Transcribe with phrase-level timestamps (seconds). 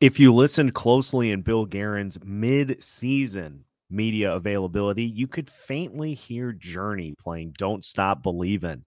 [0.00, 7.14] If you listened closely in Bill Guerin's mid-season media availability, you could faintly hear Journey
[7.18, 8.84] playing Don't Stop Believin'.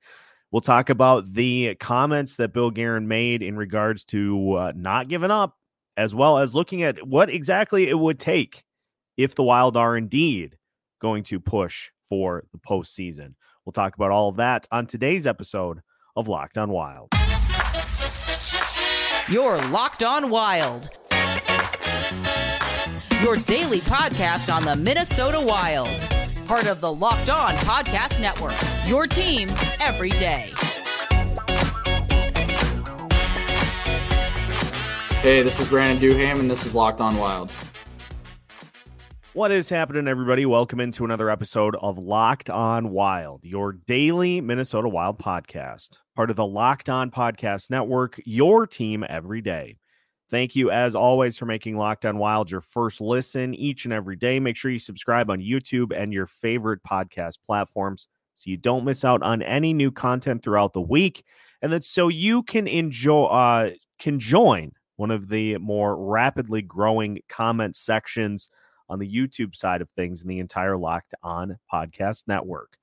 [0.52, 5.32] We'll talk about the comments that Bill Guerin made in regards to uh, not giving
[5.32, 5.56] up,
[5.96, 8.64] as well as looking at what exactly it would take
[9.16, 10.58] if the Wild are indeed
[11.02, 13.34] going to push for the postseason.
[13.66, 15.80] We'll talk about all of that on today's episode
[16.18, 17.10] of Locked on Wild.
[19.30, 20.90] You're Locked on Wild.
[23.22, 25.90] Your daily podcast on the Minnesota Wild.
[26.48, 28.56] Part of the Locked On Podcast Network.
[28.88, 29.50] Your team
[29.82, 30.54] every day.
[35.20, 37.52] Hey, this is Brandon Duham, and this is Locked On Wild.
[39.34, 40.46] What is happening, everybody?
[40.46, 46.36] Welcome into another episode of Locked On Wild, your daily Minnesota Wild podcast, part of
[46.36, 49.78] the Locked On Podcast Network, your team every day.
[50.32, 54.16] Thank you, as always, for making Locked On Wild your first listen each and every
[54.16, 54.40] day.
[54.40, 59.06] Make sure you subscribe on YouTube and your favorite podcast platforms so you don't miss
[59.06, 61.24] out on any new content throughout the week,
[61.62, 67.20] and that so you can enjoy uh, can join one of the more rapidly growing
[67.30, 68.50] comment sections
[68.90, 72.76] on the YouTube side of things in the entire Locked On Podcast Network.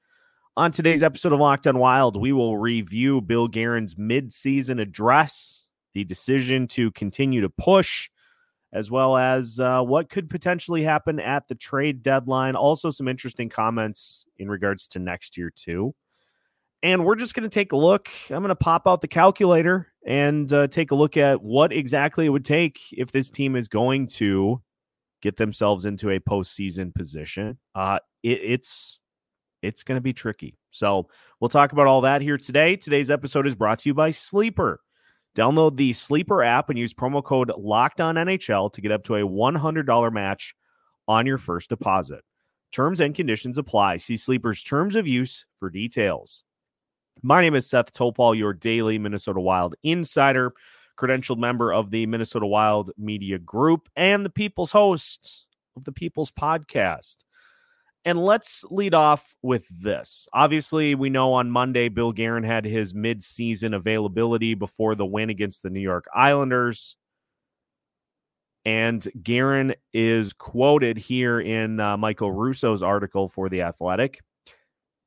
[0.57, 6.05] On today's episode of Locked On Wild, we will review Bill Guerin's midseason address, the
[6.05, 8.09] decision to continue to push,
[8.73, 12.55] as well as uh, what could potentially happen at the trade deadline.
[12.55, 15.93] Also, some interesting comments in regards to next year, too.
[16.85, 18.09] And we're just going to take a look.
[18.31, 22.27] I'm going to pop out the calculator and uh, take a look at what exactly
[22.27, 24.63] it would take if this team is going to
[25.21, 27.59] get themselves into a postseason position.
[27.75, 29.01] Uh, it, it's
[29.65, 30.57] it's going to be tricky.
[30.71, 31.09] So
[31.41, 32.77] we'll talk about all that here today.
[32.77, 34.81] Today's episode is brought to you by Sleeper.
[35.37, 39.17] Download the Sleeper app and use promo code Locked On NHL to get up to
[39.17, 40.55] a $100 match
[41.09, 42.23] on your first deposit.
[42.73, 43.97] Terms and conditions apply.
[43.97, 46.45] See Sleeper's terms of use for details.
[47.23, 50.55] My name is Seth Toupal, your daily Minnesota Wild insider
[50.97, 55.47] credentialed member of the Minnesota Wild Media Group, and the People's host
[55.77, 57.24] of the People's Podcast.
[58.05, 60.29] And let's lead off with this.
[60.35, 65.63] Obviously, we know on Monday, Bill Guerin had his midseason availability before the win against
[65.63, 66.97] the New York Islanders.
[68.67, 74.21] And Guerin is quoted here in uh, Michael Russo's article for The Athletic.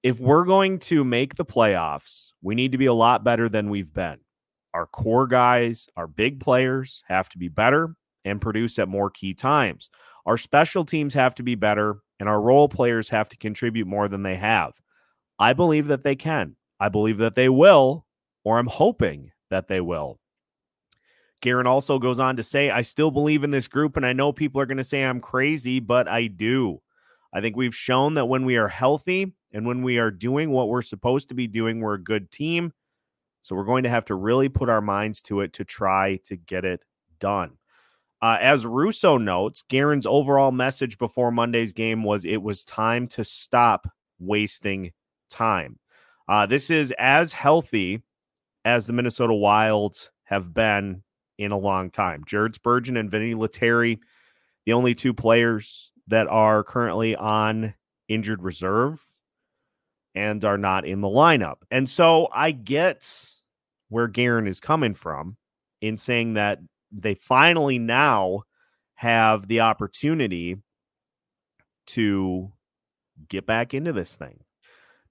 [0.04, 3.70] If we're going to make the playoffs, we need to be a lot better than
[3.70, 4.18] we've been.
[4.74, 9.34] Our core guys, our big players have to be better and produce at more key
[9.34, 9.90] times.
[10.28, 14.10] Our special teams have to be better, and our role players have to contribute more
[14.10, 14.80] than they have.
[15.40, 16.58] I believe that they can.
[16.82, 18.06] I believe that they will,
[18.44, 20.20] or I'm hoping that they will.
[21.42, 24.34] Guerin also goes on to say, I still believe in this group, and I know
[24.34, 26.82] people are going to say I'm crazy, but I do.
[27.34, 30.68] I think we've shown that when we are healthy and when we are doing what
[30.68, 32.74] we're supposed to be doing, we're a good team.
[33.44, 36.36] So we're going to have to really put our minds to it to try to
[36.36, 36.82] get it
[37.20, 37.52] done.
[38.22, 43.24] Uh, as Russo notes, Guerin's overall message before Monday's game was it was time to
[43.24, 43.88] stop
[44.20, 44.92] wasting
[45.30, 45.78] time.
[46.28, 48.02] Uh, this is as healthy
[48.66, 51.04] as the Minnesota Wilds have been
[51.38, 52.24] in a long time.
[52.26, 54.00] Jared Spurgeon and Vinni Lettieri,
[54.66, 57.74] the only two players that are currently on
[58.08, 59.00] injured reserve
[60.16, 61.58] and are not in the lineup.
[61.70, 63.32] And so I get
[63.90, 65.38] where Guerin is coming from
[65.82, 66.60] in saying that
[66.92, 68.44] they finally now
[68.96, 70.58] have the opportunity
[71.88, 72.52] to
[73.30, 74.40] get back into this thing.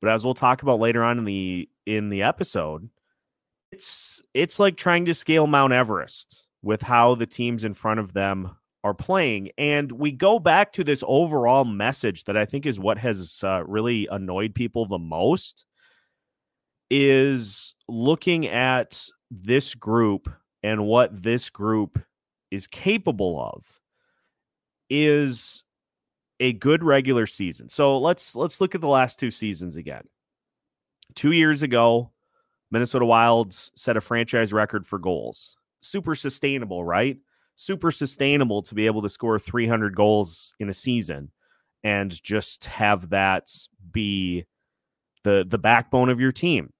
[0.01, 2.89] But as we'll talk about later on in the in the episode,
[3.73, 8.13] it's it's like trying to scale Mount Everest with how the teams in front of
[8.13, 9.51] them are playing.
[9.59, 13.65] And we go back to this overall message that I think is what has uh,
[13.65, 15.65] really annoyed people the most
[16.91, 20.29] is looking at this group
[20.66, 21.97] and what this group
[22.50, 23.80] is capable of
[24.91, 25.63] is
[26.41, 27.68] a good regular season.
[27.68, 30.03] So let's let's look at the last two seasons again.
[31.15, 32.10] 2 years ago,
[32.72, 35.57] Minnesota Wilds set a franchise record for goals.
[35.83, 37.16] Super sustainable, right?
[37.54, 41.30] Super sustainable to be able to score 300 goals in a season
[41.84, 43.48] and just have that
[43.92, 44.45] be
[45.22, 46.72] the the backbone of your team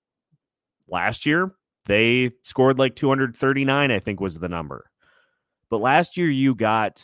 [0.89, 1.53] last year
[1.87, 4.91] they scored like 239 i think was the number
[5.71, 7.03] but last year you got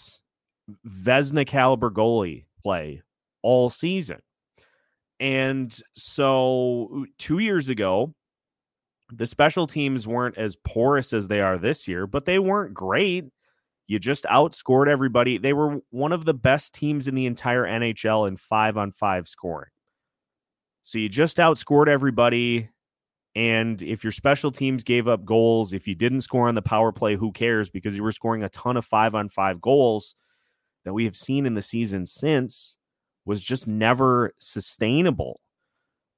[0.87, 3.03] Vezina caliber goalie play
[3.43, 4.21] all season
[5.21, 8.15] and so 2 years ago
[9.13, 13.27] the special teams weren't as porous as they are this year but they weren't great
[13.89, 15.39] You just outscored everybody.
[15.39, 19.29] They were one of the best teams in the entire NHL in five on five
[19.29, 19.71] scoring.
[20.83, 22.71] So you just outscored everybody.
[23.35, 26.93] And if your special teams gave up goals, if you didn't score on the power
[26.93, 27.71] play, who cares?
[27.71, 30.15] Because you were scoring a ton of five on five goals
[30.85, 32.77] that we have seen in the season since
[33.25, 35.41] was just never sustainable.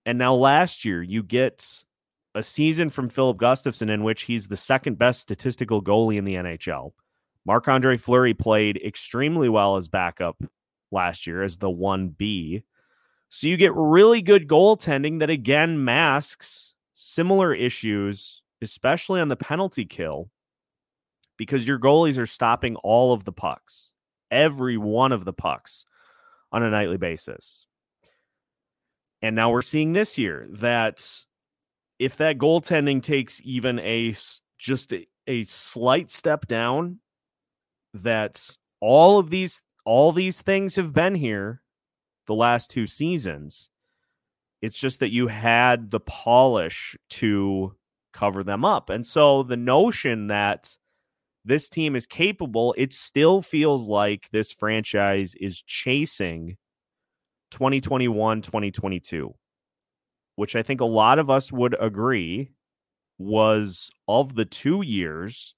[0.07, 1.85] And now last year, you get
[2.35, 6.35] a season from Filip Gustavsson in which he's the second best statistical goalie in the
[6.35, 6.93] NHL.
[7.47, 10.43] Marc Andre Fleury played extremely well as backup
[10.91, 12.63] last year as the 1B.
[13.29, 16.74] So you get really good goaltending that again masks
[17.05, 20.31] similar issues, especially on the penalty kill,
[21.37, 23.93] because your goalies are stopping all of the pucks,
[24.31, 25.85] every one of the pucks
[26.53, 27.67] on a nightly basis.
[29.23, 31.07] And now we're seeing this year that
[31.99, 34.15] if that goaltending takes even a
[34.59, 37.01] just a, a slight step down,
[37.95, 41.63] that all of these all these things have been here
[42.27, 43.71] the last two seasons.
[44.65, 47.75] It's just that you had the polish to
[48.13, 48.91] cover them up.
[48.91, 50.77] And so the notion that
[51.45, 56.57] this team is capable, it still feels like this franchise is chasing
[57.51, 59.35] 2021, 2022
[60.37, 62.51] which I think a lot of us would agree
[63.19, 65.55] was of the two years,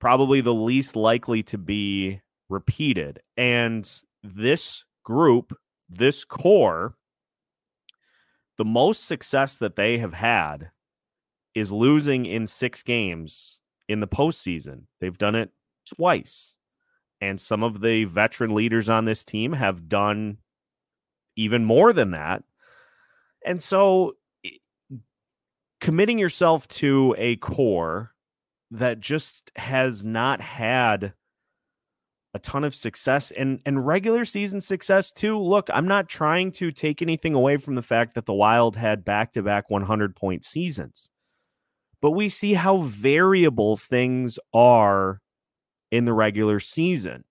[0.00, 3.20] probably the least likely to be repeated.
[3.36, 3.90] And
[4.22, 5.54] this group,
[5.88, 6.96] this core,
[8.58, 10.70] the most success that they have had
[11.54, 14.82] is losing in six games in the postseason.
[15.00, 15.50] They've done it
[15.96, 16.54] twice.
[17.20, 20.38] And some of the veteran leaders on this team have done
[21.36, 22.44] even more than that.
[23.44, 24.14] And so
[25.80, 28.12] committing yourself to a core
[28.72, 31.14] that just has not had
[32.34, 35.38] a ton of success and and regular season success too.
[35.38, 39.04] Look, I'm not trying to take anything away from the fact that the Wild had
[39.04, 41.10] back-to-back 100 point seasons.
[42.00, 45.20] But we see how variable things are
[45.90, 47.24] in the regular season.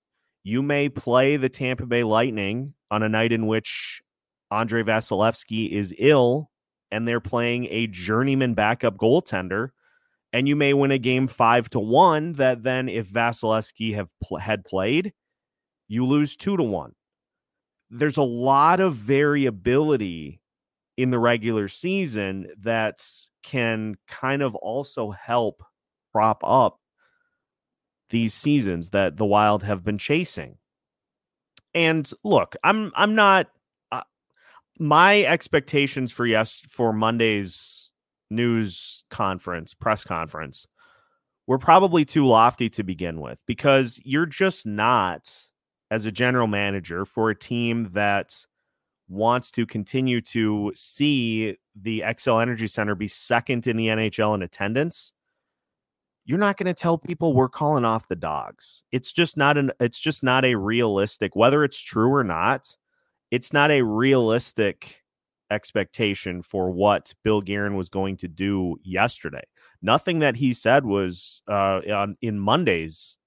[0.43, 4.01] You may play the Tampa Bay Lightning on a night in which
[4.49, 6.49] Andre Vasilevskiy is ill
[6.91, 9.69] and they're playing a journeyman backup goaltender,
[10.37, 12.33] and you may win a game five to one.
[12.33, 15.11] That then, if Vasilevskiy have pl- had played,
[15.87, 16.91] you lose two to one.
[17.89, 20.39] There's a lot of variability
[20.95, 23.03] in the regular season that
[23.41, 25.63] can kind of also help
[26.11, 26.79] prop up
[28.11, 30.59] these seasons that the Wild have been chasing.
[31.73, 33.47] And look, I'm I'm not
[33.91, 34.01] uh,
[34.77, 37.86] my expectations for yes for Monday's
[38.29, 40.67] news conference, press conference,
[41.45, 45.31] were probably too lofty to begin with because you're just not
[45.89, 48.45] as a general manager for a team that
[49.09, 54.41] wants to continue to see the Xcel Energy Center be second in the NHL in
[54.41, 55.13] attendance.
[56.25, 58.83] You're not going to tell people we're calling off the dogs.
[58.91, 62.75] It's just not an it's just not a realistic whether it's true or not
[63.31, 65.03] it's not a realistic
[65.49, 69.43] expectation for what Bill Guerin was going to do yesterday.
[69.81, 73.17] Nothing that he said was uh, on, in Monday's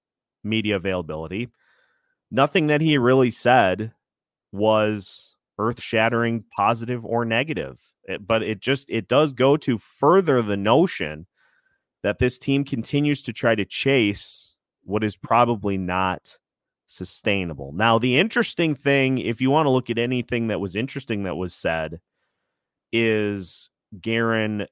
[0.43, 1.49] media availability.
[2.31, 3.93] Nothing that he really said
[4.53, 7.81] was earth-shattering, positive or negative.
[8.05, 11.27] It, eh, but it just it does go to further the notion
[12.03, 16.39] that this team continues to try to chase what is probably not
[16.87, 17.73] sustainable.
[17.73, 21.37] Now, the interesting thing, if you want to look at anything that was interesting that
[21.37, 22.01] was said,
[22.93, 23.71] is
[24.01, 24.67] Guerin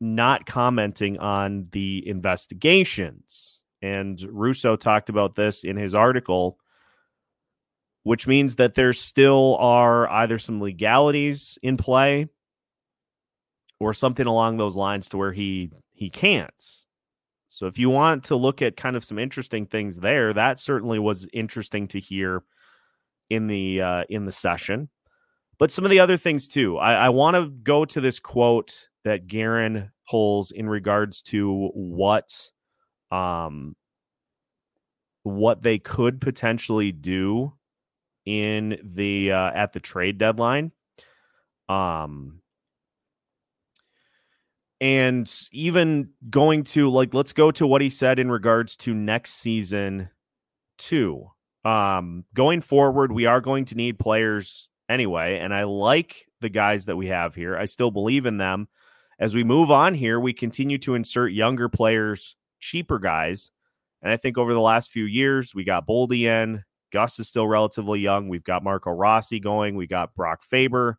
[0.00, 3.60] not commenting on the investigations.
[3.82, 6.58] And Russo talked about this in his article,
[8.02, 12.28] which means that there still are either some legalities in play
[13.78, 16.80] or something along those lines to where he he can't
[17.52, 21.00] so if you want to look at kind of some interesting things there, that certainly
[21.00, 22.44] was interesting to hear
[23.28, 24.88] in the uh, in the session.
[25.60, 26.78] But some of the other things too.
[26.78, 32.32] I, I want to go to this quote that Guerin pulls in regards to what
[33.12, 33.76] um
[35.22, 37.52] what they could potentially do
[38.24, 40.72] in the uh, at the trade deadline.
[41.68, 42.40] Um
[44.80, 49.34] and even going to like let's go to what he said in regards to next
[49.34, 50.08] season
[50.78, 51.26] too
[51.66, 56.84] um going forward we are going to need players anyway and i like the guys
[56.84, 58.68] that we have here i still believe in them
[59.18, 63.50] as we move on here we continue to insert younger players cheaper guys
[64.02, 66.64] And I think over the last few years, we got Boldy in.
[66.92, 68.28] Gus is still relatively young.
[68.28, 69.76] We've got Marco Rossi going.
[69.76, 70.98] We got Brock Faber,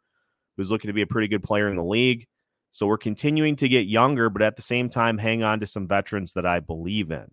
[0.55, 2.27] who's looking to be a pretty good player in the league.
[2.71, 5.87] So we're continuing to get younger, but at the same time, hang on to some
[5.87, 7.31] veterans that I believe in.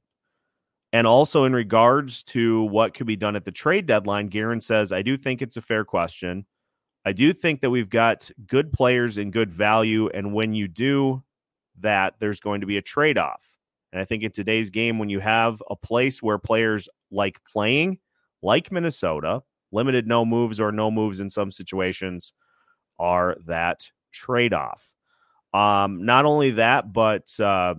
[0.92, 4.92] And also in regards to what could be done at the trade deadline, Guerin says,
[4.92, 6.46] I do think it's a fair question.
[7.04, 10.08] I do think that we've got good players and good value.
[10.08, 11.22] And when you do
[11.80, 13.56] that, there's going to be a trade off.
[13.92, 17.98] And I think in today's game, when you have a place where players like playing,
[18.42, 19.42] like Minnesota,
[19.72, 22.32] limited no moves or no moves in some situations,
[22.98, 24.94] are that trade off.
[25.54, 27.76] Um, not only that, but uh,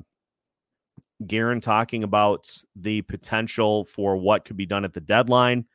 [1.27, 5.65] Guerin talking about the potential for what could be done at the deadline.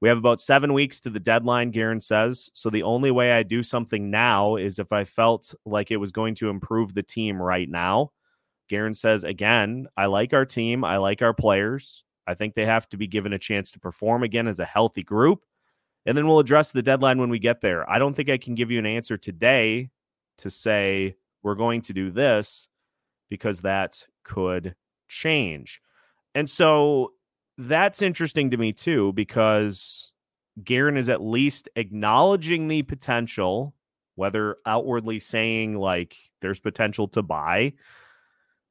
[0.00, 2.50] We have about seven weeks to the deadline, Guerin says.
[2.54, 6.12] So the only way I do something now is if I felt like it was
[6.12, 8.12] going to improve the team right now.
[8.68, 10.84] Guerin says, again, I like our team.
[10.84, 12.04] I like our players.
[12.26, 15.02] I think they have to be given a chance to perform again as a healthy
[15.02, 15.44] group.
[16.06, 17.88] And then we'll address the deadline when we get there.
[17.90, 19.90] I don't think I can give you an answer today
[20.38, 22.68] to say we're going to do this
[23.30, 24.74] because that could
[25.08, 25.80] change.
[26.34, 27.12] And so
[27.56, 30.12] that's interesting to me too, because
[30.62, 33.74] Guerin is at least acknowledging the potential,
[34.14, 37.72] whether outwardly saying like there's potential to buy,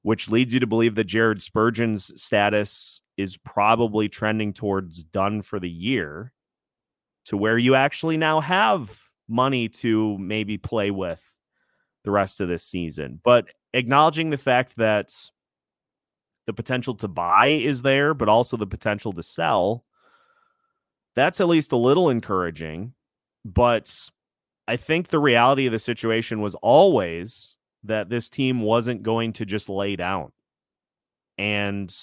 [0.04, 5.60] which leads you to believe that Jared Spurgeon's status is probably trending towards done for
[5.60, 6.32] the year,
[7.26, 11.22] to where you actually now have money to maybe play with
[12.06, 13.20] the rest of this season.
[13.22, 15.14] But acknowledging the fact that
[16.48, 19.84] the potential to buy is there, but also the potential to sell.
[21.14, 22.94] That's at least a little encouraging.
[23.46, 23.94] But
[24.68, 29.46] I think the reality of the situation was always that this team wasn't going to
[29.46, 30.32] just lay down.
[31.38, 31.94] And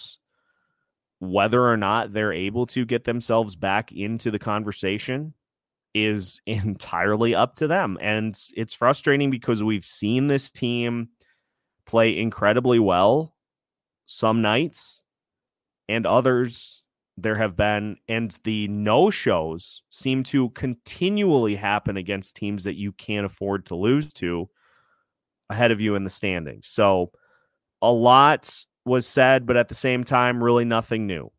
[1.20, 5.34] whether or not they're able to get themselves back into the conversation
[5.94, 7.96] is entirely up to them.
[8.00, 11.08] And it's frustrating because we've seen this team
[11.86, 13.33] play incredibly well
[14.06, 15.02] some nights
[15.88, 16.82] and others
[17.16, 22.92] there have been and the no shows seem to continually happen against teams that you
[22.92, 24.48] can't afford to lose to
[25.48, 26.66] ahead of you in the standings.
[26.66, 27.12] So
[27.80, 28.52] a lot
[28.84, 31.30] was said, but at the same time, really nothing new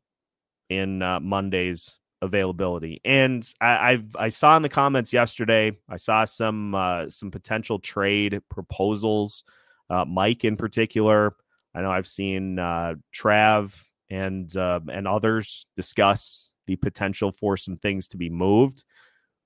[0.69, 3.01] in uh, Monday's availability.
[3.03, 7.79] And I, I've I saw in the comments yesterday, I saw some uh, some potential
[7.79, 9.43] trade proposals.
[9.89, 11.35] Uh, Mike in particular
[11.75, 17.77] I know I've seen uh, Trav and uh, and others discuss the potential for some
[17.77, 18.85] things to be moved.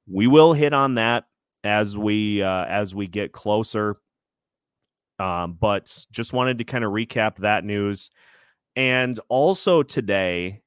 [0.07, 1.25] We will hit on that
[1.63, 3.97] as we uh, as we get closer.
[5.17, 8.09] Um, but just wanted to kind of recap that news,
[8.75, 10.61] and also today,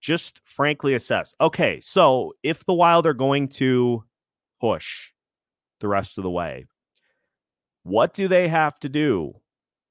[0.00, 1.34] just frankly assess.
[1.40, 4.04] Okay, so if the Wild are going to
[4.60, 5.10] push
[5.80, 6.66] the rest of the way,
[7.82, 9.34] what do they have to do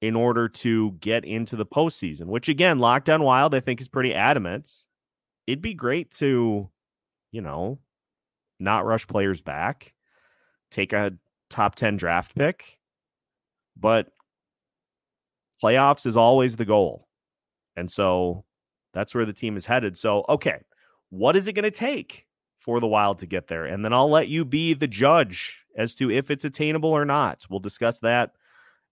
[0.00, 3.88] in order to get into the postseason, which again, Locked On Wild, I think is
[3.88, 4.70] pretty adamant.
[5.46, 6.70] It'd be great to,
[7.32, 7.78] you know,
[8.60, 9.94] not rush players back,
[10.70, 11.12] take a
[11.50, 12.78] top 10 draft pick,
[13.76, 14.12] but
[15.62, 17.08] playoffs is always the goal.
[17.76, 18.44] And so
[18.92, 19.96] that's where the team is headed.
[19.96, 20.60] So, okay,
[21.10, 22.26] what is it going to take
[22.58, 23.64] for the Wild to get there?
[23.64, 27.46] And then I'll let you be the judge as to if it's attainable or not.
[27.48, 28.32] We'll discuss that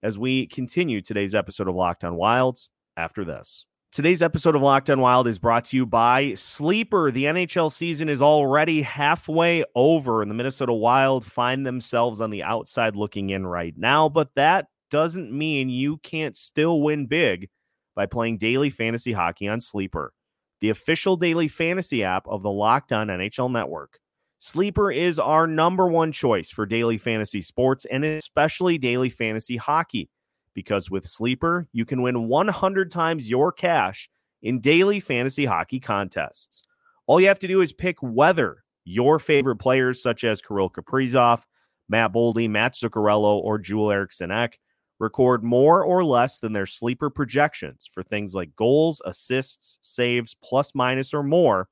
[0.07, 3.67] as we continue today's episode of Locked On Wilds after this.
[3.91, 7.11] Today's episode of Locked On Wild is brought to you by Sleeper.
[7.11, 12.45] The NHL season is already halfway over, and the Minnesota Wild find themselves on the
[12.45, 14.09] outside looking in right now.
[14.09, 17.49] But that doesn't mean you can't still win big
[17.97, 20.13] by playing daily fantasy hockey on Sleeper,
[20.61, 23.99] the official daily fantasy app of the Locked On NHL Network.
[24.39, 30.11] Sleeper is our number one choice for daily fantasy sports and especially daily fantasy hockey.
[30.55, 34.09] Because with Sleeper, you can win 100 times your cash
[34.43, 36.65] in daily fantasy hockey contests.
[37.07, 41.43] All you have to do is pick whether your favorite players, such as Kirill Kaprizov,
[41.89, 44.59] Matt Boldy, Matt Zuccarello, or Joel Eriksson Ek,
[44.99, 50.75] record more or less than their sleeper projections for things like goals, assists, saves, plus
[50.75, 51.69] minus, or more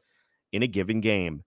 [0.52, 1.42] in a given game.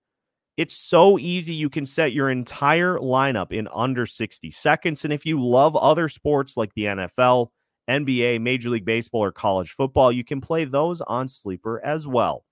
[0.58, 1.54] It's so easy.
[1.54, 5.04] You can set your entire lineup in under 60 seconds.
[5.04, 7.50] And if you love other sports like the NFL,
[7.88, 12.44] NBA, Major League Baseball, or college football, you can play those on Sleeper as well.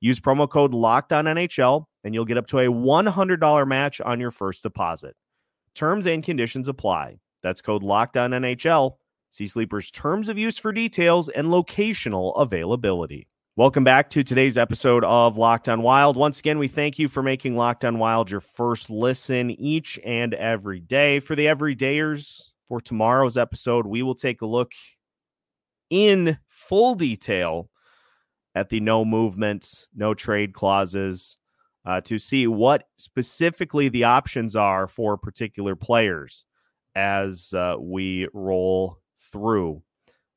[0.00, 4.18] Use promo code Locked On NHL, and you'll get up to a $100 match on
[4.18, 5.14] your first deposit.
[5.74, 7.18] Terms and conditions apply.
[7.42, 8.96] That's code Locked On NHL.
[9.30, 13.28] See Sleeper's terms of use for details and locational availability.
[13.54, 16.16] Welcome back to today's episode of Locked on Wild.
[16.16, 20.32] Once again, we thank you for making Locked on Wild your first listen each and
[20.32, 21.20] every day.
[21.20, 24.72] For the everydayers, for tomorrow's episode, we will take a look
[25.90, 27.68] in full detail
[28.54, 31.36] at the no movement, no trade clauses
[31.84, 36.46] uh, to see what specifically the options are for particular players
[36.94, 38.96] as uh, we roll
[39.30, 39.82] through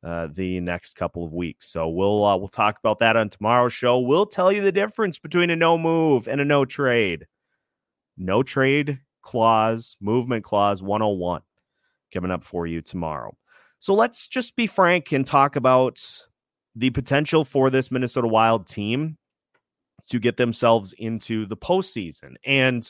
[0.05, 1.67] uh, the next couple of weeks.
[1.67, 3.99] So we'll uh, we'll talk about that on tomorrow's show.
[3.99, 7.25] We'll tell you the difference between a no move and a no trade.
[8.15, 11.41] No trade clause, movement clause 101
[12.13, 13.35] coming up for you tomorrow.
[13.79, 15.99] So let's just be frank and talk about
[16.75, 19.17] the potential for this Minnesota Wild team
[20.07, 22.35] to get themselves into the postseason.
[22.45, 22.87] And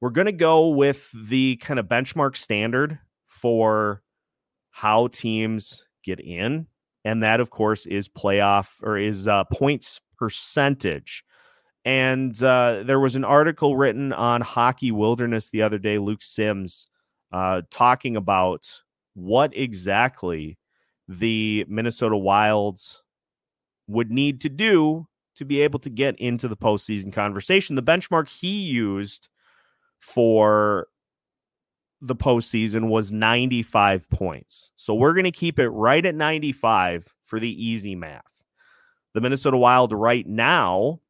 [0.00, 4.02] we're going to go with the kind of benchmark standard for
[4.70, 6.66] how teams get in.
[7.04, 11.24] And that, of course, is playoff or is uh, points percentage.
[11.84, 16.86] And uh, there was an article written on Hockey Wilderness the other day, Luke Sims,
[17.30, 18.66] uh, talking about
[19.14, 20.58] what exactly
[21.08, 23.02] the Minnesota Wilds
[23.86, 25.06] would need to do
[25.36, 27.76] to be able to get into the postseason conversation.
[27.76, 29.28] The benchmark he used
[29.98, 30.88] for
[32.06, 34.72] the postseason was 95 points.
[34.76, 38.42] So we're going to keep it right at 95 for the easy math.
[39.14, 41.00] The Minnesota Wild right now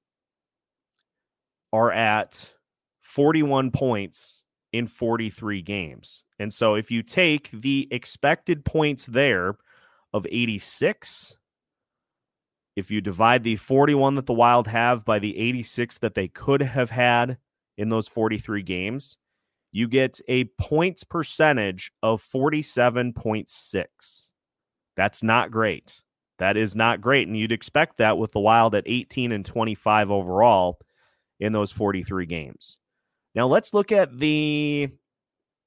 [1.72, 2.54] are at
[3.00, 6.22] 41 points in 43 games.
[6.38, 9.56] And so if you take the expected points there
[10.12, 11.38] of 86,
[12.76, 16.62] if you divide the 41 that the Wild have by the 86 that they could
[16.62, 17.38] have had
[17.76, 19.16] in those 43 games,
[19.74, 24.32] you get a points percentage of 47.6.
[24.96, 26.00] That's not great.
[26.38, 27.26] That is not great.
[27.26, 30.78] And you'd expect that with the Wild at 18 and 25 overall
[31.40, 32.78] in those 43 games.
[33.34, 34.90] Now let's look at the,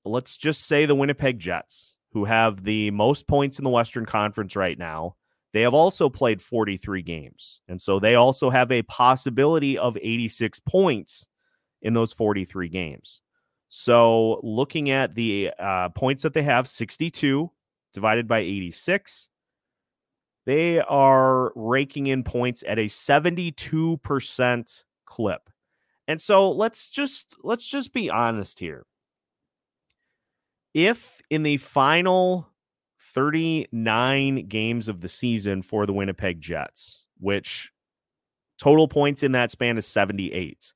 [0.06, 4.56] let's just say the Winnipeg Jets, who have the most points in the Western Conference
[4.56, 5.17] right now.
[5.52, 7.60] They have also played 43 games.
[7.67, 11.28] And so they also have a possibility of 86 points
[11.82, 13.22] in those 43 games.
[13.69, 17.51] So looking at the uh, points that they have, 62
[17.93, 19.30] divided by 86,
[20.45, 25.49] they are raking in points at a 72% clip.
[26.08, 28.86] And so let's just let's just be honest here.
[30.73, 32.47] If in the final
[32.99, 37.73] 39 games of the season for the Winnipeg Jets, which
[38.58, 40.71] total points in that span is 78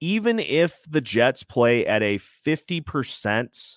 [0.00, 3.76] even if the Jets play at a 50%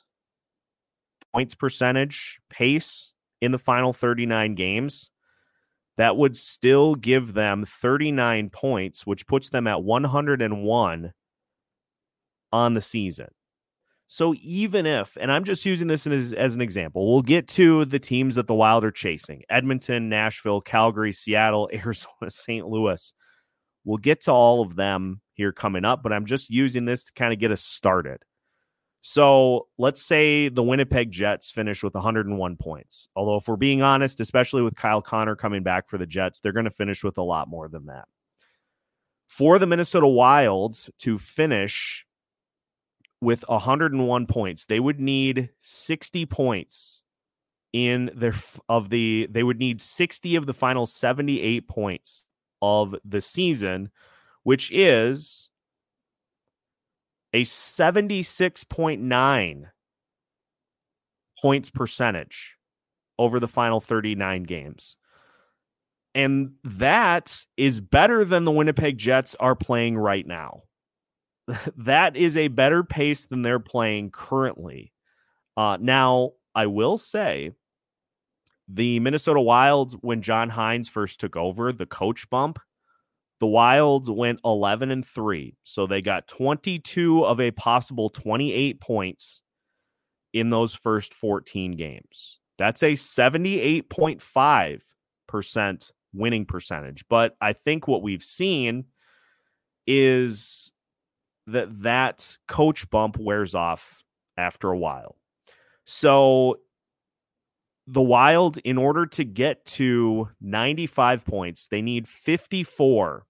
[1.34, 5.12] points percentage pace in the final 39 games,
[5.98, 11.12] that would still give them 39 points, which puts them at 101
[12.52, 13.28] on the season.
[14.08, 17.86] So even if, and I'm just using this as, as an example, we'll get to
[17.86, 22.66] the teams that the Wild are chasing Edmonton, Nashville, Calgary, Seattle, Arizona, St.
[22.66, 23.14] Louis.
[23.84, 27.14] We'll get to all of them here coming up, but I'm just using this to
[27.14, 28.20] kind of get us started.
[29.02, 33.08] So let's say the Winnipeg Jets finish with 101 points.
[33.16, 36.52] Although, if we're being honest, especially with Kyle Connor coming back for the Jets, they're
[36.52, 38.10] going to finish with a lot more than that.
[39.28, 42.06] For the Minnesota Wilds to finish
[43.22, 47.04] with 101 points, they would need 60 points
[47.72, 48.34] in their
[48.68, 52.26] of the they would need 60 of the final 78 points
[52.64, 53.92] of the season
[54.44, 55.50] which is
[57.34, 59.64] a 76.9
[61.42, 62.58] points percentage
[63.18, 64.98] over the final 39 games.
[66.16, 70.64] And that is better than the Winnipeg Jets are playing right now.
[71.78, 74.92] that is a better pace than they're playing currently.
[75.56, 77.52] Uh, now, I will say
[78.68, 82.60] the Minnesota Wilds, when John Hynes first took over, the coach bump,
[83.40, 85.56] the Wilds went 11 and 3.
[85.64, 89.44] So they got 22 of a possible 28 points
[90.34, 92.40] in those first 14 games.
[92.58, 97.06] That's a 78.5% winning percentage.
[97.10, 98.86] But I think what we've seen
[99.88, 100.74] is
[101.48, 104.04] that that coach bump wears off
[104.38, 105.16] after a while.
[105.86, 106.60] So
[107.88, 113.26] the Wild, in order to get to 95 points, they need 54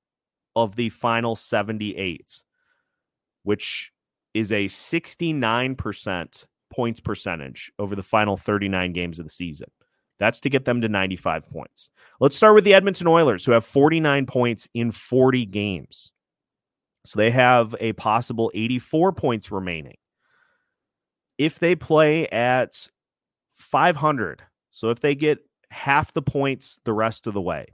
[0.62, 2.44] of the final 78,
[3.44, 3.92] which
[4.34, 9.70] is a 69% points percentage over the final 39 games of the season.
[10.20, 11.90] That's to get them to 95 points.
[12.20, 16.12] Let's start with the Edmonton Oilers, who have 49 points in 40 games.
[17.06, 19.96] So they have a possible 84 points remaining.
[21.38, 22.90] If they play at
[23.56, 25.40] 500, so if they get
[25.72, 27.68] half the points the rest of the way,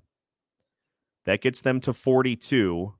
[1.26, 2.94] that gets them to 42.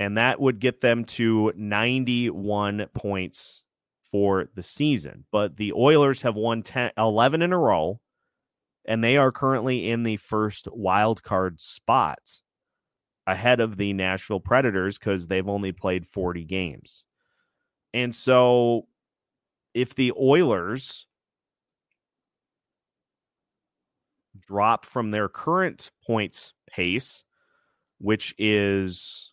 [0.00, 3.64] And that would get them to 91 points
[4.10, 5.24] for the season.
[5.32, 8.00] But the Oilers have won 10, 11 in a row,
[8.84, 12.18] and they are currently in the first wild card spot
[13.26, 17.04] ahead of the Nashville Predators because they've only played 40 games.
[17.92, 18.86] And so
[19.74, 21.06] if the Oilers
[24.48, 27.24] drop from their current points pace,
[27.98, 29.32] which is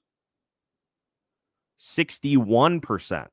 [1.79, 3.27] 61%,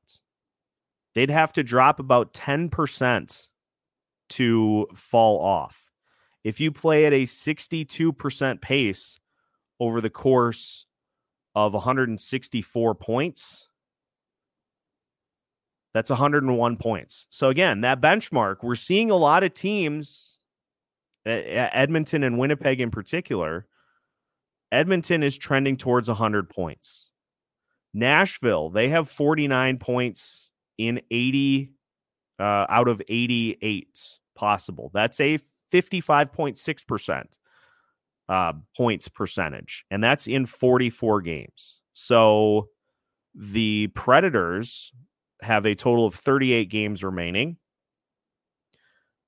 [1.13, 3.47] they'd have to drop about 10%
[4.29, 5.89] to fall off.
[6.43, 9.19] If you play at a 62% pace
[9.79, 10.85] over the course
[11.55, 13.67] of 164 points,
[15.93, 17.27] that's 101 points.
[17.29, 20.37] So, again, that benchmark, we're seeing a lot of teams,
[21.25, 23.67] Edmonton and Winnipeg in particular.
[24.71, 27.11] Edmonton is trending towards 100 points.
[27.93, 31.71] Nashville, they have 49 points in 80
[32.39, 33.87] uh, out of 88
[34.35, 34.89] possible.
[34.93, 35.37] That's a
[35.71, 37.23] 55.6%
[38.29, 41.81] uh, points percentage, and that's in 44 games.
[41.93, 42.69] So
[43.35, 44.91] the Predators
[45.41, 47.57] have a total of 38 games remaining,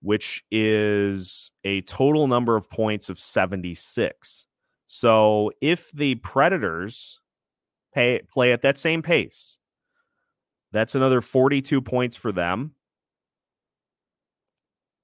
[0.05, 4.45] which is a total number of points of 76.
[4.85, 7.19] So if the Predators
[7.91, 9.57] pay, play at that same pace,
[10.71, 12.75] that's another 42 points for them,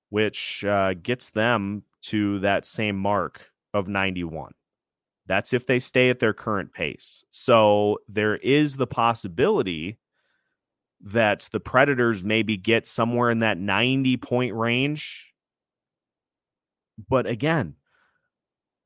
[0.09, 4.53] which uh, gets them to that same mark of 91.
[5.25, 7.25] That's if they stay at their current pace.
[7.31, 9.97] So there is the possibility
[11.03, 15.33] that the Predators maybe get somewhere in that 90 point range.
[17.09, 17.75] But again,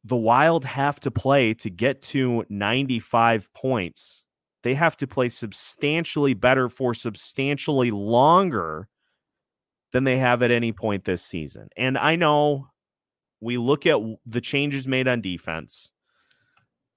[0.03, 4.25] the Wild have to play to get to 95 points
[4.65, 8.87] they have to play substantially better for substantially longer
[9.91, 11.69] than they have at any point this season.
[11.77, 12.69] And I know
[13.39, 15.91] we look at the changes made on defense,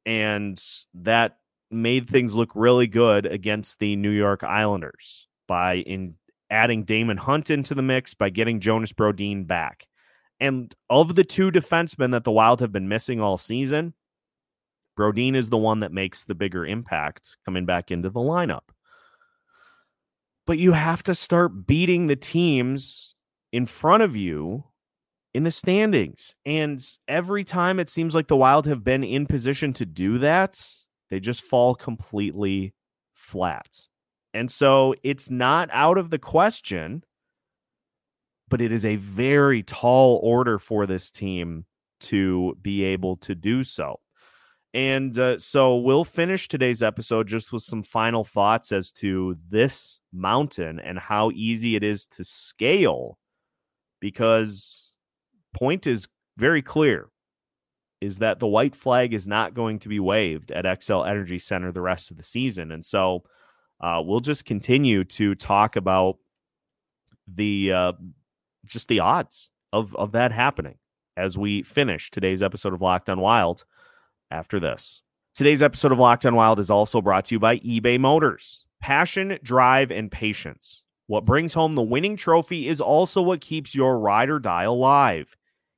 [0.06, 0.58] and
[0.94, 1.36] that
[1.70, 6.14] made things look really good against the New York Islanders by in
[6.50, 9.86] adding Daemon Hunt into the mix by getting Jonas Brodin back.
[10.40, 13.94] And of the two defensemen that the Wild have been missing all season,
[14.96, 18.68] Brodin is the one that makes the bigger impact coming back into the lineup.
[20.46, 23.14] But you have to start beating the teams
[23.52, 24.64] in front of you
[25.34, 26.34] in the standings.
[26.46, 30.64] And every time it seems like the Wild have been in position to do that,
[31.10, 32.74] they just fall completely
[33.14, 33.68] flat.
[34.34, 37.02] And so it's not out of the question,
[38.48, 41.64] but it is a very tall order for this team
[42.00, 44.00] to be able to do so.
[44.74, 50.00] And uh, so we'll finish today's episode just with some final thoughts as to this
[50.12, 53.18] mountain and how easy it is to scale
[54.00, 54.96] because
[55.54, 57.08] point is very clear
[58.00, 61.72] is that the white flag is not going to be waved at Xcel Energy Center
[61.72, 62.70] the rest of the season.
[62.72, 63.24] And so
[63.80, 66.16] uh, we'll just continue to talk about
[67.26, 67.92] the uh,
[68.64, 70.76] just the odds of, of that happening
[71.16, 73.64] as we finish today's episode of Locked on Wild
[74.30, 75.02] after this.
[75.34, 78.64] Today's episode of Locked on Wild is also brought to you by eBay Motors.
[78.80, 80.84] Passion, drive, and patience.
[81.08, 85.36] What brings home the winning trophy is also what keeps your ride or die alive.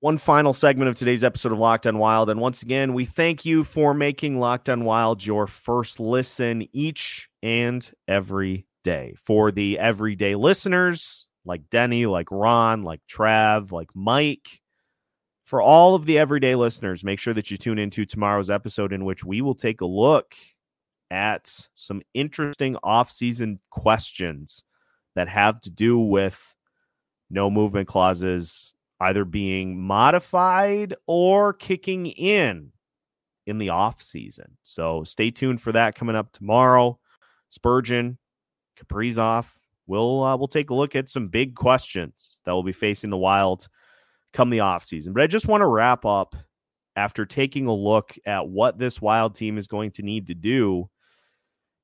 [0.00, 2.30] One final segment of today's episode of Locked on Wild.
[2.30, 7.28] And once again, we thank you for making Locked on Wild your first listen each
[7.42, 9.14] and every day.
[9.22, 14.62] For the everyday listeners like Denny, like Ron, like Trav, like Mike,
[15.44, 19.04] for all of the everyday listeners, make sure that you tune into tomorrow's episode in
[19.04, 20.34] which we will take a look
[21.10, 24.64] at some interesting off-season questions
[25.14, 26.54] that have to do with
[27.28, 32.72] no movement clauses either being modified or kicking in
[33.46, 34.56] in the off season.
[34.62, 36.98] So stay tuned for that coming up tomorrow.
[37.48, 38.18] Spurgeon,
[38.78, 39.50] Kaprizov,
[39.86, 43.16] we'll uh, we'll take a look at some big questions that will be facing the
[43.16, 43.68] Wild
[44.32, 45.12] come the off season.
[45.12, 46.36] But I just want to wrap up
[46.96, 50.88] after taking a look at what this Wild team is going to need to do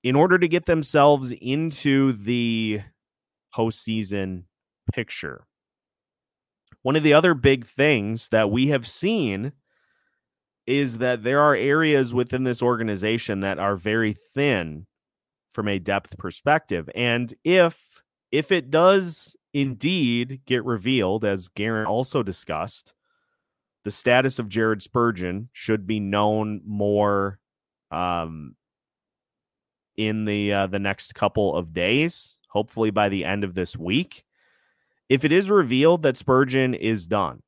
[0.02, 2.80] in order to get themselves into the
[3.54, 4.44] postseason
[4.92, 5.46] picture.
[6.86, 9.50] One of the other big things that we have seen
[10.68, 14.86] is that there are areas within this organization that are very thin
[15.50, 16.88] from a depth perspective.
[16.94, 22.94] And if if it does indeed get revealed, as Guerin also discussed,
[23.82, 27.40] the status of Jared Spurgeon should be known more
[27.90, 28.54] um,
[29.96, 34.22] in the uh, the next couple of days, hopefully by the end of this week
[35.08, 37.40] if it is revealed that Spurgeon is done,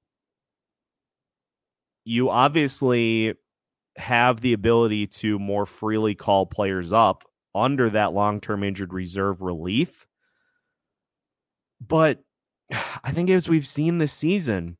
[2.04, 3.34] you obviously
[3.96, 9.42] have the ability to more freely call players up under that long term injured reserve
[9.42, 10.06] relief.
[11.86, 12.20] But
[13.04, 14.76] I think as we've seen this season,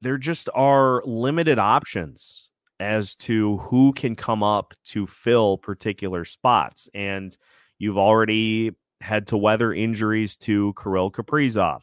[0.00, 6.88] there just are limited options as to who can come up to fill particular spots.
[6.92, 7.36] And
[7.78, 8.72] you've already
[9.04, 11.82] had to weather injuries to Kirill Kaprizov,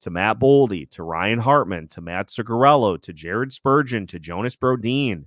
[0.00, 5.26] to Matt Boldy, to Ryan Hartman, to Matt Zuccarello, to Jared Spurgeon, to Jonas Brodin,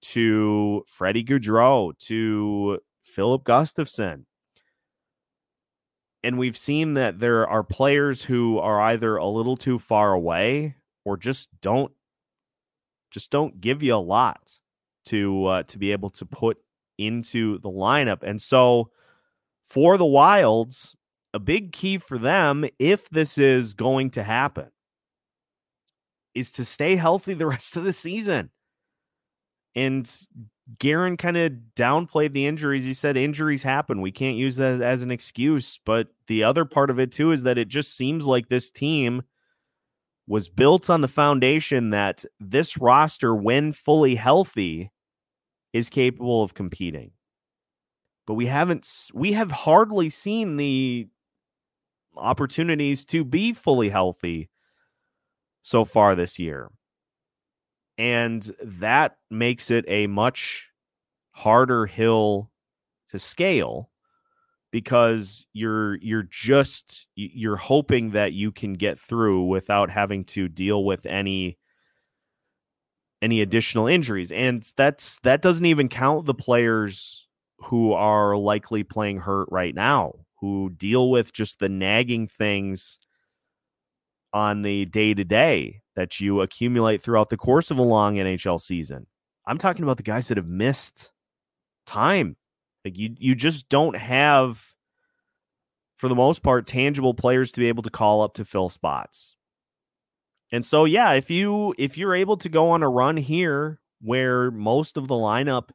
[0.00, 4.24] to Freddie Gaudreau, to Filip Gustavsson.
[6.24, 10.76] And we've seen that there are players who are either a little too far away
[11.04, 11.92] or just don't
[13.10, 14.58] just don't give you a lot
[15.06, 16.58] to uh, to be able to put
[16.98, 18.22] into the lineup.
[18.22, 18.90] And so
[19.68, 20.96] for the Wilds,
[21.34, 24.68] a big key for them, if this is going to happen,
[26.34, 28.50] is to stay healthy the rest of the season.
[29.74, 30.10] And
[30.78, 32.84] Guerin kind of downplayed the injuries.
[32.84, 34.00] He said injuries happen.
[34.00, 35.78] We can't use that as an excuse.
[35.84, 39.22] But the other part of it, too, is that it just seems like this team
[40.26, 44.90] was built on the foundation that this roster, when fully healthy,
[45.72, 47.12] is capable of competing
[48.28, 51.08] but we haven't we have hardly seen the
[52.14, 54.50] opportunities to be fully healthy
[55.62, 56.68] so far this year.
[57.96, 60.68] And that makes it a much
[61.30, 62.50] harder hill
[63.12, 63.88] to scale
[64.72, 70.84] because you're you're just you're hoping that you can get through without having to deal
[70.84, 71.56] with any
[73.22, 77.27] any additional injuries and that's that doesn't even count the players
[77.58, 82.98] who are likely playing hurt right now, who deal with just the nagging things
[84.32, 88.60] on the day to day that you accumulate throughout the course of a long NHL
[88.60, 89.06] season.
[89.46, 91.12] I'm talking about the guys that have missed
[91.86, 92.36] time.
[92.84, 94.74] Like you you just don't have
[95.96, 99.34] for the most part tangible players to be able to call up to fill spots.
[100.52, 104.50] And so yeah, if you if you're able to go on a run here where
[104.50, 105.70] most of the lineup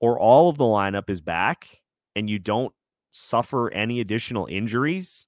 [0.00, 1.82] or all of the lineup is back
[2.16, 2.74] and you don't
[3.10, 5.26] suffer any additional injuries,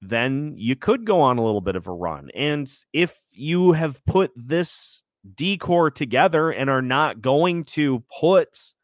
[0.00, 2.30] then you could go on a little bit of a run.
[2.34, 5.02] And if you have put this
[5.34, 8.74] decor together and are not going to put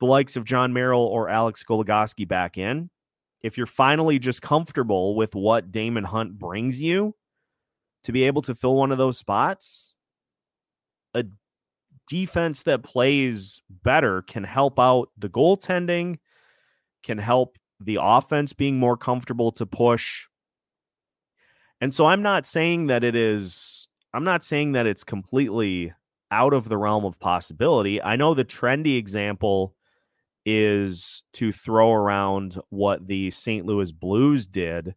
[0.00, 2.90] the likes of Jon Merrill or Alex Goligoski back in,
[3.42, 7.14] if you're finally just comfortable with what Daemon Hunt brings you
[8.04, 9.93] to be able to fill one of those spots,
[12.06, 16.18] defense that plays better can help out the goaltending,
[17.02, 20.26] can help the offense being more comfortable to push.
[21.80, 25.92] And so I'm not saying that it is, I'm not saying that it's completely
[26.30, 28.02] out of the realm of possibility.
[28.02, 29.74] I know the trendy example
[30.46, 33.66] is to throw around what the St.
[33.66, 34.94] Louis Blues did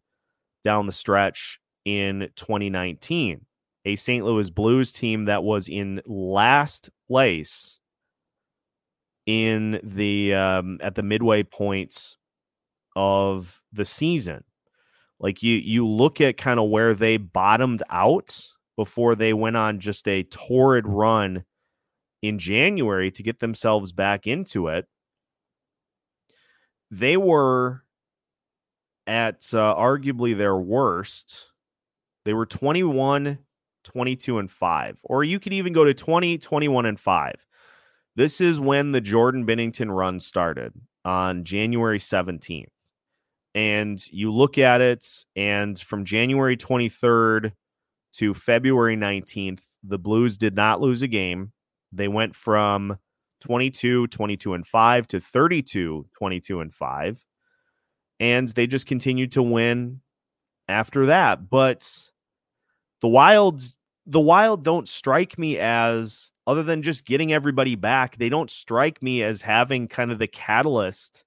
[0.64, 3.46] down the stretch in 2019
[3.88, 4.24] a St.
[4.24, 7.80] Louis Blues team that was in last place
[9.26, 12.16] in the um, at the midway points
[12.96, 14.44] of the season.
[15.20, 18.40] Like you you look at kind of where they bottomed out
[18.76, 21.44] before they went on just a torrid run
[22.22, 24.86] in January to get themselves back into it.
[26.90, 27.82] They were
[29.06, 31.50] at uh, arguably their worst.
[32.24, 33.38] They were 21,
[33.88, 35.00] 22, and 5.
[35.04, 37.34] Or you could even go to 20, 21, and 5.
[38.16, 40.74] This is when the Jordan Binnington run started
[41.06, 42.66] on January 17th.
[43.54, 47.52] And you look at it, and from January 23rd
[48.12, 51.52] to February 19th, the Blues did not lose a game.
[51.90, 52.98] They went from
[53.40, 57.24] 22, 22 and 5 to 32, 22 and 5.
[58.20, 60.00] And they just continued to win
[60.68, 61.48] after that.
[61.48, 61.90] But
[63.00, 63.77] the Wilds
[64.08, 69.02] the Wild don't strike me as other than just getting everybody back, they don't strike
[69.02, 71.24] me as having kind of the catalyst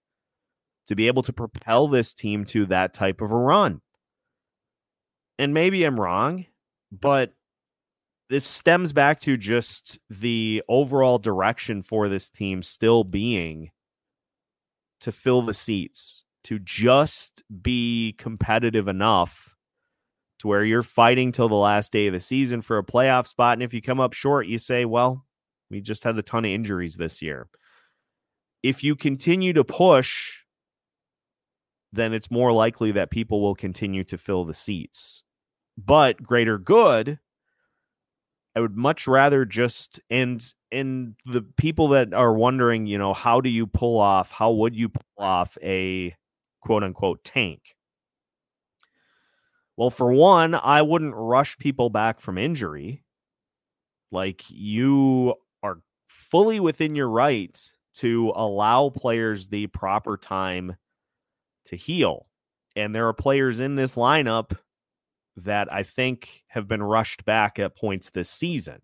[0.88, 3.82] to be able to propel this team to that type of a run.
[5.38, 6.48] And maybe I'm wrong,
[6.92, 7.34] but
[8.30, 13.70] this stems back to just the overall direction for this team still being
[15.02, 19.56] to fill the seats, to just be competitive enough
[20.42, 23.54] to where you're fighting till the last day of the season for a playoff spot.
[23.54, 25.26] And if you come up short, you say, well,
[25.70, 27.48] we just had a ton of injuries this year.
[28.62, 30.40] If you continue to push,
[31.94, 35.24] then it's more likely that people will continue to fill the seats.
[35.78, 37.20] But greater good
[38.56, 43.42] I would much rather just and and the people that are wondering, you know, how
[43.42, 44.32] do you pull off?
[44.32, 46.16] How would you pull off a
[46.60, 47.76] quote unquote tank?
[49.82, 53.02] Well, for one, I wouldn't rush people back from injury.
[54.12, 57.60] Like you are fully within your right
[57.96, 60.76] to allow players the proper time
[61.66, 62.28] to heal.
[62.76, 64.56] And there are players in this lineup
[65.38, 68.84] that I think have been rushed back at points this season.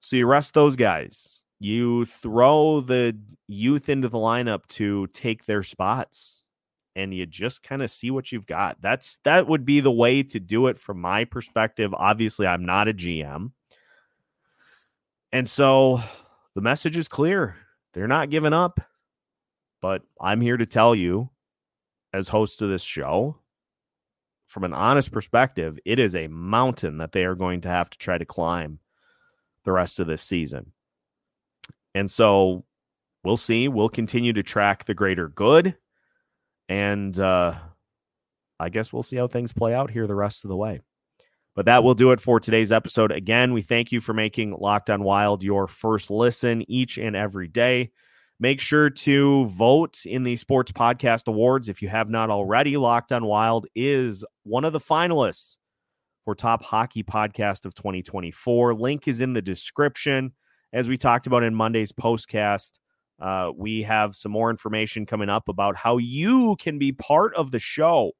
[0.00, 1.44] So you rest those guys.
[1.60, 6.41] You throw the youth into the lineup to take their spots
[6.94, 8.80] and you just kind of see what you've got.
[8.80, 11.94] That's that would be the way to do it from my perspective.
[11.94, 13.52] Obviously, I'm not a GM.
[15.32, 16.02] And so
[16.54, 17.56] the message is clear.
[17.94, 18.80] They're not giving up.
[19.80, 21.30] But I'm here to tell you
[22.12, 23.36] as host of this show
[24.46, 27.98] from an honest perspective, it is a mountain that they are going to have to
[27.98, 28.80] try to climb
[29.64, 30.72] the rest of this season.
[31.94, 32.64] And so
[33.24, 33.68] we'll see.
[33.68, 35.74] We'll continue to track the greater good.
[36.68, 37.54] And uh,
[38.58, 40.80] I guess we'll see how things play out here the rest of the way.
[41.54, 43.12] But that will do it for today's episode.
[43.12, 47.48] Again, we thank you for making Locked on Wild your first listen each and every
[47.48, 47.90] day.
[48.40, 52.76] Make sure to vote in the Sports Podcast Awards if you have not already.
[52.76, 55.58] Locked on Wild is one of the finalists
[56.24, 58.74] for Top Hockey Podcast of 2024.
[58.74, 60.32] Link is in the description.
[60.72, 62.78] As we talked about in Monday's postcast,
[63.22, 67.52] uh, we have some more information coming up about how you can be part of
[67.52, 68.12] the show.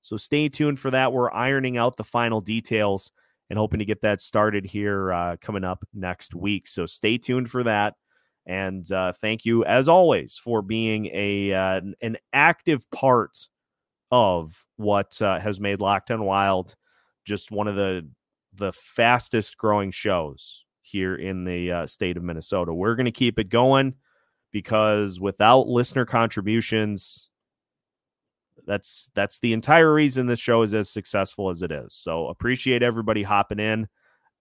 [0.00, 1.12] So stay tuned for that.
[1.12, 3.10] We're ironing out the final details
[3.50, 6.68] and hoping to get that started here uh, coming up next week.
[6.68, 7.94] So stay tuned for that.
[8.46, 13.36] And uh, thank you, as always, for being a uh, an active part
[14.12, 16.76] of what uh, has made Locked on Wild
[17.24, 18.06] just one of the
[18.52, 22.72] the fastest growing shows here in the uh, state of Minnesota.
[22.72, 23.94] We're going to keep it going
[24.54, 27.28] because without listener contributions,
[28.66, 31.92] that's that's the entire reason this show is as successful as it is.
[31.92, 33.88] So appreciate everybody hopping in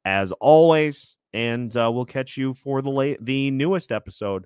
[0.05, 4.45] as always and uh, we'll catch you for the late the newest episode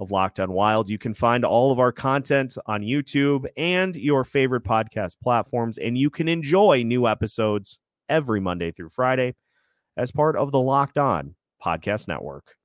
[0.00, 0.88] of Locked on Wild.
[0.88, 5.98] You can find all of our content on YouTube and your favorite podcast platforms, and
[5.98, 9.34] you can enjoy new episodes every Monday through Friday
[9.94, 12.56] as part of the Locked On Podcast Network.